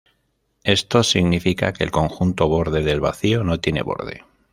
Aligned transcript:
Esto 0.63 1.03
significa 1.03 1.73
que 1.73 1.83
el 1.83 1.91
conjunto 1.91 2.47
borde 2.47 2.81
del 2.81 2.99
vacío 3.01 3.43
no 3.43 3.59
tiene 3.59 3.83
borde. 3.83 4.23